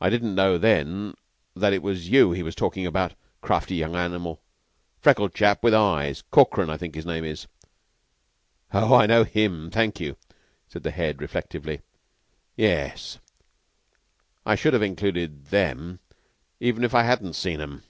I 0.00 0.08
didn't 0.08 0.36
know 0.36 0.56
then 0.56 1.14
that 1.56 1.72
it 1.72 1.82
was 1.82 2.08
you 2.08 2.30
he 2.30 2.44
was 2.44 2.54
talkin' 2.54 2.86
about. 2.86 3.14
Crafty 3.40 3.74
young 3.74 3.96
animal. 3.96 4.40
Freckled 5.00 5.34
chap 5.34 5.64
with 5.64 5.74
eyes 5.74 6.22
Corkran, 6.30 6.70
I 6.70 6.76
think 6.76 6.94
his 6.94 7.04
name 7.04 7.24
is." 7.24 7.48
"Oh, 8.72 8.94
I 8.94 9.06
know 9.06 9.24
him, 9.24 9.68
thank 9.72 9.98
you," 9.98 10.16
said 10.68 10.84
the 10.84 10.92
Head, 10.92 11.16
and 11.16 11.22
reflectively. 11.22 11.80
"Ye 12.54 12.66
es, 12.68 13.18
I 14.46 14.54
should 14.54 14.74
have 14.74 14.80
included 14.82 15.46
them 15.46 15.98
even 16.60 16.84
if 16.84 16.94
I 16.94 17.02
hadn't 17.02 17.32
seen 17.32 17.60
'em." 17.60 17.82